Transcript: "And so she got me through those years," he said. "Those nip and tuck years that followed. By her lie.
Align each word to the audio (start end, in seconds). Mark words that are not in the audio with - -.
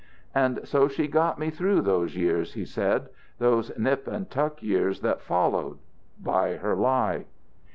"And 0.33 0.61
so 0.63 0.87
she 0.87 1.07
got 1.07 1.37
me 1.37 1.51
through 1.51 1.81
those 1.81 2.15
years," 2.15 2.55
he 2.55 2.65
said. 2.65 3.09
"Those 3.37 3.71
nip 3.77 4.07
and 4.07 4.27
tuck 4.27 4.63
years 4.63 5.01
that 5.01 5.21
followed. 5.21 5.77
By 6.19 6.55
her 6.55 6.75
lie. 6.75 7.25